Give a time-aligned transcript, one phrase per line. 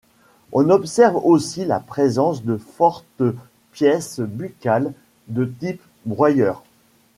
[0.51, 3.21] On observe aussi la présence de fortes
[3.71, 4.93] pièces buccales
[5.27, 6.63] de type broyeur.